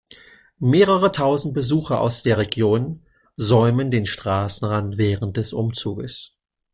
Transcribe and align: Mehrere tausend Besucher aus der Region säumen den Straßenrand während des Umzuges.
Mehrere 0.57 1.11
tausend 1.11 1.53
Besucher 1.53 2.01
aus 2.01 2.23
der 2.23 2.39
Region 2.39 3.05
säumen 3.35 3.91
den 3.91 4.07
Straßenrand 4.07 4.97
während 4.97 5.37
des 5.37 5.53
Umzuges. 5.53 6.35